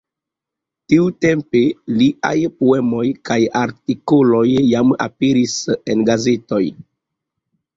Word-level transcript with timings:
Tiutempe 0.91 1.59
liaj 1.99 2.31
poemoj 2.63 3.05
kaj 3.31 3.37
artikoloj 3.61 4.43
jam 4.73 4.97
aperis 5.09 5.55
en 5.77 6.03
gazetoj. 6.11 6.65